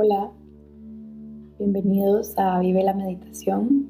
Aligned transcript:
Hola, 0.00 0.30
bienvenidos 1.58 2.38
a 2.38 2.60
Vive 2.60 2.84
la 2.84 2.94
Meditación. 2.94 3.88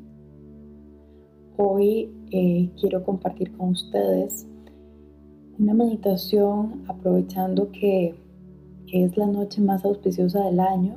Hoy 1.59 2.11
eh, 2.31 2.71
quiero 2.81 3.05
compartir 3.05 3.55
con 3.55 3.73
ustedes 3.73 4.47
una 5.59 5.75
meditación 5.75 6.83
aprovechando 6.89 7.71
que, 7.73 8.15
es 8.91 9.19
la 9.19 9.27
noche 9.27 9.61
más 9.61 9.85
auspiciosa 9.85 10.47
del 10.47 10.61
año 10.61 10.97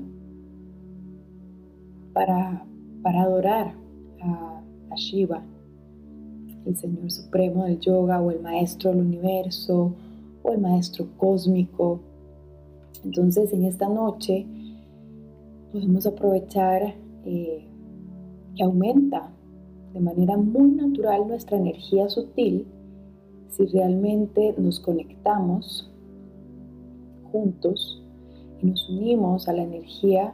para, 2.14 2.66
para 3.04 3.24
adorar 3.24 3.76
a, 4.22 4.64
a 4.92 4.96
Shiva, 4.96 5.44
el 6.66 6.78
Señor 6.78 7.12
Supremo 7.12 7.66
del 7.66 7.82
Yoga 7.82 8.22
o 8.22 8.32
el 8.32 8.40
Maestro 8.40 8.92
del 8.92 9.02
Universo 9.02 9.94
o 10.42 10.54
el 10.54 10.62
Maestro 10.62 11.06
Cósmico. 11.18 12.00
Entonces 13.04 13.52
en 13.52 13.66
esta 13.66 13.90
noche 13.90 14.48
podemos 15.72 16.06
aprovechar 16.06 16.96
eh, 17.26 17.68
que 18.56 18.64
aumenta 18.64 19.32
de 19.94 20.00
manera 20.00 20.38
muy 20.38 20.72
natural 20.72 21.28
nuestra 21.28 21.58
energía 21.58 22.10
sutil 22.10 22.68
si 23.50 23.66
realmente 23.68 24.54
nos 24.58 24.80
conectamos 24.80 25.90
juntos 27.32 28.02
y 28.62 28.68
nos 28.68 28.90
unimos 28.90 29.48
a 29.48 29.54
la 29.54 29.64
energía 29.64 30.34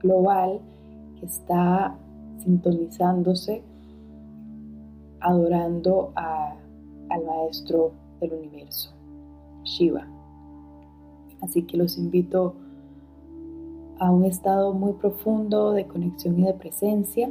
global 0.00 0.60
que 1.18 1.26
está 1.26 1.96
sintonizándose, 2.38 3.62
adorando 5.20 6.12
al 6.14 7.24
Maestro 7.24 7.92
del 8.20 8.32
Universo, 8.32 8.90
Shiva. 9.64 10.06
Así 11.40 11.62
que 11.62 11.76
los 11.76 11.98
invito 11.98 12.54
a 13.98 14.10
un 14.10 14.24
estado 14.24 14.72
muy 14.72 14.92
profundo 14.94 15.72
de 15.72 15.86
conexión 15.86 16.38
y 16.38 16.44
de 16.44 16.54
presencia. 16.54 17.30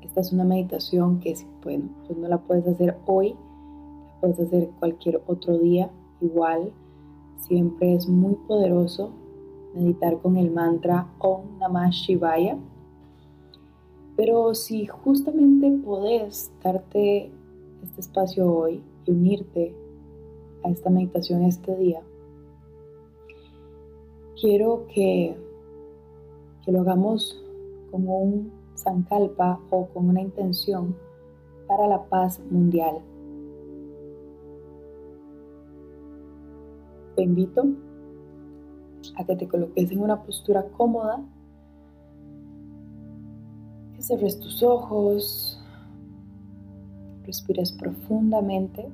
Esta 0.00 0.20
es 0.20 0.32
una 0.32 0.44
meditación 0.44 1.20
que, 1.20 1.34
bueno, 1.62 1.88
pues 2.06 2.18
no 2.18 2.28
la 2.28 2.38
puedes 2.38 2.66
hacer 2.66 2.98
hoy, 3.06 3.30
la 3.30 4.20
puedes 4.20 4.40
hacer 4.40 4.70
cualquier 4.78 5.22
otro 5.26 5.58
día, 5.58 5.90
igual. 6.20 6.72
Siempre 7.38 7.94
es 7.94 8.08
muy 8.08 8.34
poderoso 8.46 9.12
meditar 9.74 10.18
con 10.18 10.36
el 10.36 10.50
mantra 10.50 11.08
Om 11.18 11.58
Namah 11.58 11.90
Shivaya. 11.90 12.56
Pero 14.16 14.54
si 14.54 14.86
justamente 14.86 15.70
podés 15.84 16.52
darte 16.62 17.32
este 17.82 18.00
espacio 18.00 18.52
hoy 18.52 18.82
y 19.06 19.10
unirte 19.10 19.74
a 20.62 20.70
esta 20.70 20.90
meditación 20.90 21.42
este 21.42 21.76
día, 21.76 22.00
quiero 24.40 24.86
que 24.92 25.36
que 26.64 26.72
lo 26.72 26.80
hagamos 26.80 27.42
con 27.90 28.08
un 28.08 28.52
sankalpa 28.74 29.60
o 29.70 29.86
con 29.88 30.08
una 30.08 30.22
intención 30.22 30.96
para 31.68 31.86
la 31.86 32.02
paz 32.04 32.40
mundial. 32.50 33.00
Te 37.16 37.22
invito 37.22 37.64
a 39.16 39.24
que 39.24 39.36
te 39.36 39.46
coloques 39.46 39.90
en 39.90 40.00
una 40.00 40.22
postura 40.22 40.64
cómoda, 40.76 41.22
que 43.94 44.02
cerres 44.02 44.40
tus 44.40 44.62
ojos, 44.62 45.60
respires 47.24 47.72
profundamente. 47.72 48.88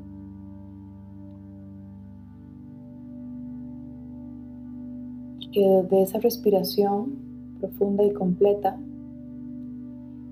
Que 5.52 5.60
desde 5.60 6.02
esa 6.02 6.18
respiración 6.18 7.30
profunda 7.60 8.04
y 8.04 8.12
completa, 8.12 8.78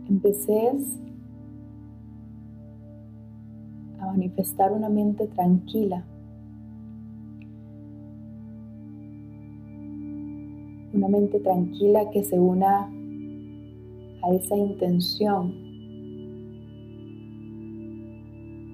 empeces 0.09 0.99
a 4.01 4.07
manifestar 4.07 4.73
una 4.73 4.89
mente 4.89 5.27
tranquila, 5.27 6.05
una 10.93 11.09
mente 11.09 11.41
tranquila 11.41 12.11
que 12.11 12.25
se 12.25 12.39
una 12.39 12.91
a 14.23 14.35
esa 14.35 14.57
intención 14.57 15.53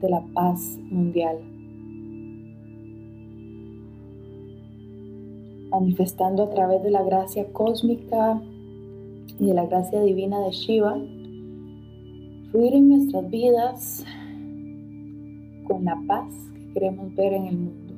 de 0.00 0.10
la 0.10 0.24
paz 0.34 0.78
mundial. 0.90 1.53
Manifestando 5.74 6.44
a 6.44 6.50
través 6.50 6.84
de 6.84 6.90
la 6.90 7.02
gracia 7.02 7.52
cósmica 7.52 8.40
y 9.40 9.46
de 9.46 9.54
la 9.54 9.66
gracia 9.66 10.00
divina 10.02 10.38
de 10.40 10.52
Shiva, 10.52 10.94
fluir 12.50 12.74
en 12.74 12.88
nuestras 12.90 13.28
vidas 13.28 14.04
con 15.66 15.84
la 15.84 16.00
paz 16.06 16.32
que 16.54 16.72
queremos 16.74 17.12
ver 17.16 17.32
en 17.32 17.46
el 17.46 17.56
mundo. 17.56 17.94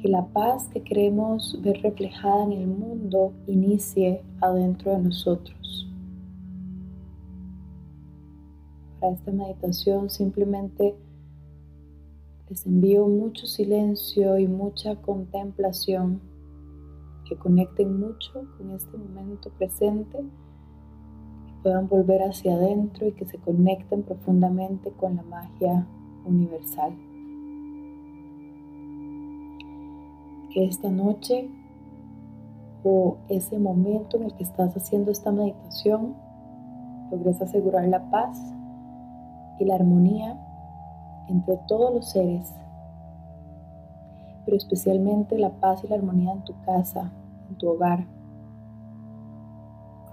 Que 0.00 0.08
la 0.08 0.24
paz 0.28 0.66
que 0.72 0.80
queremos 0.80 1.58
ver 1.62 1.82
reflejada 1.82 2.44
en 2.44 2.52
el 2.52 2.66
mundo 2.68 3.34
inicie 3.46 4.22
adentro 4.40 4.92
de 4.92 4.98
nosotros. 4.98 5.86
Para 8.98 9.12
esta 9.12 9.30
meditación 9.30 10.08
simplemente 10.08 10.94
les 12.48 12.64
envío 12.64 13.06
mucho 13.06 13.46
silencio 13.46 14.38
y 14.38 14.48
mucha 14.48 14.96
contemplación 14.96 16.29
que 17.30 17.36
conecten 17.36 18.00
mucho 18.00 18.44
con 18.58 18.72
este 18.72 18.98
momento 18.98 19.50
presente, 19.50 20.18
que 20.18 21.62
puedan 21.62 21.88
volver 21.88 22.22
hacia 22.22 22.54
adentro 22.54 23.06
y 23.06 23.12
que 23.12 23.24
se 23.24 23.38
conecten 23.38 24.02
profundamente 24.02 24.90
con 24.90 25.14
la 25.14 25.22
magia 25.22 25.86
universal. 26.24 26.92
Que 30.52 30.64
esta 30.64 30.90
noche 30.90 31.48
o 32.82 33.18
ese 33.28 33.60
momento 33.60 34.16
en 34.16 34.24
el 34.24 34.34
que 34.34 34.42
estás 34.42 34.76
haciendo 34.76 35.12
esta 35.12 35.30
meditación 35.30 36.16
logres 37.12 37.40
asegurar 37.40 37.86
la 37.86 38.10
paz 38.10 38.40
y 39.60 39.66
la 39.66 39.76
armonía 39.76 40.36
entre 41.28 41.58
todos 41.68 41.94
los 41.94 42.10
seres, 42.10 42.52
pero 44.44 44.56
especialmente 44.56 45.38
la 45.38 45.50
paz 45.50 45.84
y 45.84 45.86
la 45.86 45.94
armonía 45.94 46.32
en 46.32 46.42
tu 46.42 46.60
casa, 46.62 47.12
tu 47.56 47.68
hogar, 47.68 48.06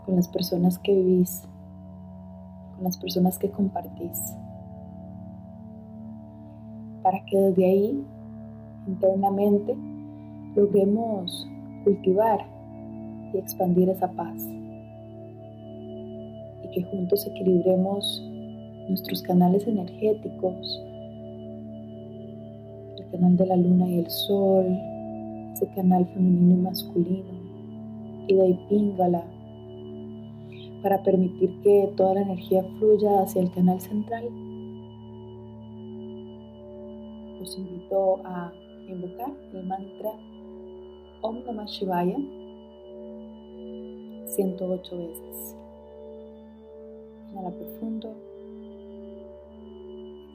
con 0.05 0.15
las 0.15 0.27
personas 0.27 0.79
que 0.79 0.95
vivís, 0.95 1.43
con 2.75 2.85
las 2.85 2.97
personas 2.97 3.37
que 3.37 3.51
compartís, 3.51 4.33
para 7.03 7.23
que 7.25 7.37
desde 7.37 7.65
ahí, 7.65 8.05
internamente, 8.87 9.75
logremos 10.55 11.47
cultivar 11.83 12.39
y 13.33 13.37
expandir 13.37 13.89
esa 13.89 14.09
paz. 14.11 14.41
Y 16.63 16.69
que 16.73 16.83
juntos 16.83 17.27
equilibremos 17.27 18.23
nuestros 18.87 19.21
canales 19.21 19.67
energéticos, 19.67 20.81
el 22.97 23.09
canal 23.11 23.37
de 23.37 23.45
la 23.45 23.57
luna 23.57 23.89
y 23.89 23.99
el 23.99 24.09
sol, 24.09 24.65
ese 25.57 25.73
canal 25.73 26.05
femenino 26.13 26.53
y 26.53 26.57
masculino, 26.57 27.33
y 28.27 28.33
de 28.35 28.59
píngala, 28.69 29.23
para 30.83 31.01
permitir 31.01 31.49
que 31.63 31.91
toda 31.97 32.13
la 32.13 32.21
energía 32.21 32.63
fluya 32.77 33.23
hacia 33.23 33.41
el 33.41 33.51
canal 33.51 33.81
central. 33.81 34.25
Los 37.39 37.57
invito 37.57 38.21
a 38.23 38.53
invocar 38.87 39.33
el 39.53 39.65
mantra 39.65 40.11
Om 41.21 41.43
Namah 41.45 41.65
Shivaya 41.65 42.17
108 44.27 44.97
veces. 44.97 45.55
Inhala 47.31 47.49
profundo. 47.49 48.15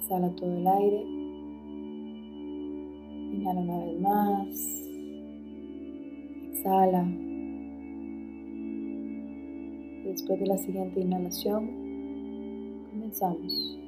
Exhala 0.01 0.29
todo 0.35 0.53
el 0.53 0.67
aire. 0.67 1.05
Inhala 3.33 3.61
una 3.61 3.79
vez 3.79 4.01
más. 4.01 4.82
Exhala. 6.63 7.05
Después 10.05 10.39
de 10.39 10.47
la 10.47 10.57
siguiente 10.59 11.01
inhalación, 11.01 11.67
comenzamos. 12.89 13.81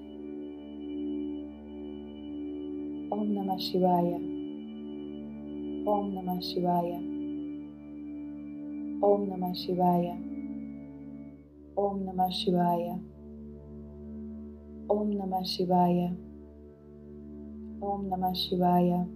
Om 3.10 3.34
Namah 3.34 3.58
Shivaya. 3.58 4.18
Om 5.86 6.14
Namah 6.14 6.40
Shivaya. 6.40 6.98
Om 9.02 9.28
Namah 9.28 9.54
Shivaya. 9.54 10.16
Om 11.76 12.04
Namah 12.06 12.32
Shivaya. 12.32 12.98
Om 14.88 15.10
Namah 15.16 15.44
Shivaya. 15.44 16.16
Om 17.80 18.08
Namah 18.08 18.34
Shivaya. 18.34 19.06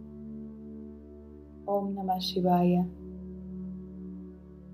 Om 1.66 1.94
Namah 1.94 2.20
Shivaya. 2.20 2.97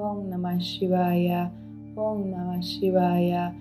Om 0.00 0.30
Namah 0.32 0.56
Shivaya. 0.56 1.50
Om 1.94 2.32
Namah 2.32 2.64
Shivaya. 2.64 3.52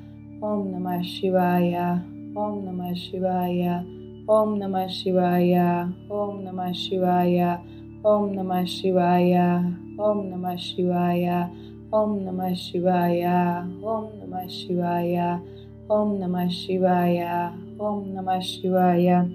Om 0.41 0.71
Namah 0.71 1.03
Shivaya. 1.03 1.99
Om 2.33 2.63
Namah 2.63 2.95
Shivaya. 2.95 3.83
Om 4.25 4.55
Namah 4.55 4.87
Shivaya. 4.87 5.91
Om 6.09 6.39
Namah 6.39 6.71
Shivaya. 6.71 7.59
Om 8.05 8.31
Namah 8.31 8.63
Shivaya. 8.63 9.67
Om 9.99 10.31
Namah 10.31 10.55
Shivaya. 10.55 11.51
Om 11.91 12.23
Namah 12.23 12.55
Shivaya. 12.55 13.51
Om 13.83 14.07
Namah 14.15 14.47
Shivaya. 14.47 15.43
Om 15.89 16.19
Namah 16.23 16.47
Shivaya. 16.47 17.51
Om 17.77 18.13
Namah 18.15 18.39
Shivaya. 18.39 19.27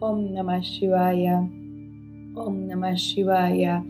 Om 0.00 0.18
Namah 0.30 0.62
Shivaya. 0.62 1.36
Om 2.36 2.54
Namah 2.68 2.94
Shivaya. 2.94 3.82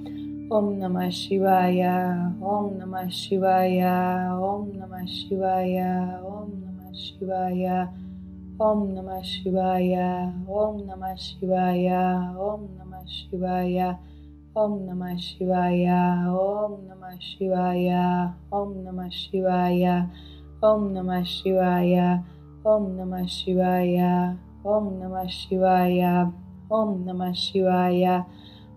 Om 0.48 0.78
Namah 0.78 1.10
Shivaya. 1.10 2.36
Om 2.40 2.78
Namah 2.78 3.08
Shivaya. 3.10 4.30
Om 4.38 4.72
Namah 4.78 5.08
Shivaya. 5.08 6.22
Om 6.22 6.52
Namah 6.62 6.94
Shivaya. 6.94 7.90
Om 8.60 8.94
Namah 8.94 9.24
Shivaya. 9.24 10.32
Om 10.46 10.86
Namah 10.86 11.16
Shivaya. 11.18 12.38
Om 12.38 12.68
Namah 12.78 13.04
Shivaya. 13.08 13.98
Om 14.54 14.86
Namah 14.86 15.18
Shivaya. 15.18 16.30
Om 16.30 16.84
Namah 16.84 17.18
Shivaya. 17.18 18.34
Om 18.52 18.84
Namah 18.84 19.10
Shivaya. 19.10 20.12
Om 20.62 20.94
Namah 20.94 21.24
Shivaya. 21.26 22.24
Om 22.64 22.84
Namah 22.96 23.26
Shivaya. 23.26 24.38
Om 24.64 24.84
Namah 25.00 25.28
Shivaya. 25.28 26.32
Om 26.70 27.04
Namah 27.06 27.34
Shivaya. 27.34 28.26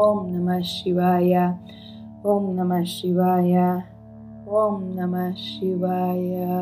Om 0.00 0.32
Namah 0.32 0.64
Shivaya. 0.64 1.58
Om 2.24 2.56
Namah 2.56 2.88
Shivaya. 2.88 3.84
Om 4.48 4.96
Namah 4.96 5.36
Shivaya. 5.36 6.56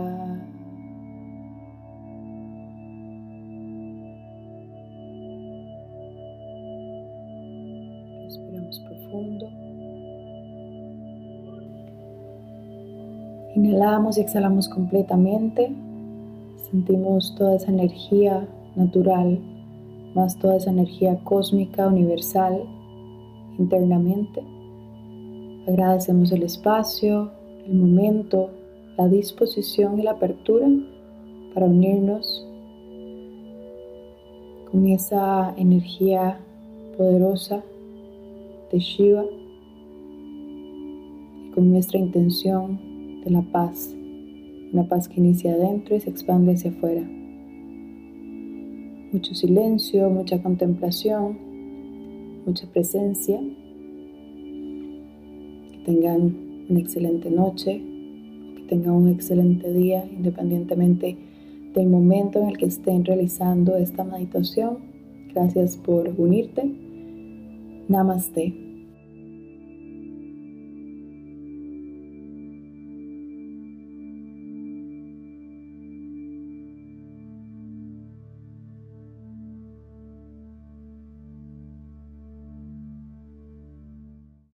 Respiramos 8.27 8.79
profundo. 8.81 9.47
Inhalamos 13.55 14.19
y 14.19 14.23
exhalamos 14.23 14.69
completamente. 14.69 15.73
Sentimos 16.73 17.37
toda 17.39 17.55
esa 17.55 17.71
energía 17.71 18.49
natural, 18.75 19.39
más 20.17 20.37
toda 20.41 20.57
esa 20.57 20.71
energía 20.71 21.21
cósmica, 21.23 21.87
universal, 21.87 22.78
internamente. 23.59 24.43
Agradecemos 25.67 26.33
el 26.33 26.45
espacio, 26.45 27.31
el 27.67 27.75
momento, 27.75 28.51
la 28.97 29.09
disposición 29.09 29.99
y 29.99 30.03
la 30.03 30.13
apertura 30.13 30.69
para 31.55 31.67
unirnos 31.67 32.47
con 34.71 34.87
esa 34.87 35.55
energía 35.57 36.41
poderosa 36.97 37.63
de 38.73 38.79
Shiva 38.79 39.25
y 41.45 41.51
con 41.51 41.71
nuestra 41.71 41.99
intención 41.99 42.79
de 43.25 43.31
la 43.31 43.43
paz, 43.43 43.95
una 44.73 44.87
paz 44.89 45.09
que 45.09 45.21
inicia 45.21 45.53
adentro 45.55 45.97
y 45.97 46.01
se 46.01 46.11
expande 46.11 46.53
hacia 46.53 46.71
afuera. 46.71 47.03
Mucho 49.13 49.35
silencio, 49.35 50.11
mucha 50.11 50.43
contemplación, 50.43 51.48
mucha 52.49 52.67
presencia. 52.67 53.39
Que 55.71 55.79
tengan 55.85 56.35
una 56.69 56.81
excelente 56.81 57.31
noche, 57.31 57.81
que 58.57 58.63
tengan 58.69 58.95
un 58.95 59.09
excelente 59.09 59.73
día, 59.73 60.05
independientemente 60.11 61.17
del 61.75 61.89
momento 61.89 62.41
en 62.41 62.49
el 62.49 62.59
que 62.59 62.67
estén 62.67 63.05
realizando 63.05 63.77
esta 63.77 64.05
meditación. 64.05 64.79
Gracias 65.33 65.77
por 65.77 66.09
unirte. 66.17 66.65
Namaste. 67.89 68.68